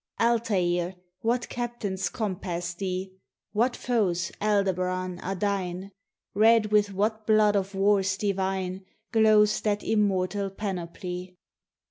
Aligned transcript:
Altair, 0.19 0.95
what 1.19 1.47
captains 1.47 2.09
compass 2.09 2.73
thee? 2.73 3.13
What 3.51 3.75
foes, 3.75 4.31
Aldebaran, 4.41 5.19
are 5.19 5.35
thine? 5.35 5.91
Red 6.33 6.71
with 6.71 6.91
what 6.91 7.27
blood 7.27 7.55
of 7.55 7.75
wars 7.75 8.17
divine 8.17 8.83
Glows 9.11 9.61
that 9.61 9.83
immortal 9.83 10.49
panoply? 10.49 11.37